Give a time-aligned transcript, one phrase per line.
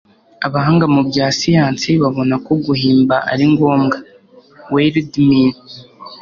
[0.47, 3.97] abahanga mu bya siyansi babona ko guhimba ari ngombwa
[4.73, 5.51] wierdmin